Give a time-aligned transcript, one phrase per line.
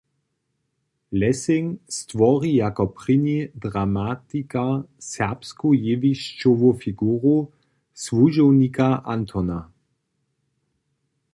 [1.19, 7.35] Lessing stwori jako prěni dramatikar serbsku jewišćowu figuru,
[8.05, 9.59] słužownika Antona.